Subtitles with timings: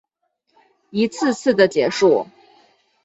[0.89, 2.25] 一次次的结束